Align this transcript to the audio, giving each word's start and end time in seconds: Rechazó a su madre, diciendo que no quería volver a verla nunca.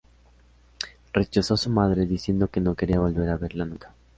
Rechazó 1.13 1.53
a 1.53 1.57
su 1.57 1.69
madre, 1.69 2.07
diciendo 2.07 2.47
que 2.47 2.59
no 2.59 2.73
quería 2.73 2.99
volver 2.99 3.29
a 3.29 3.37
verla 3.37 3.65
nunca. 3.65 3.93